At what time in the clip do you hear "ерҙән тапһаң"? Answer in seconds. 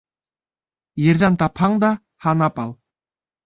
1.03-1.77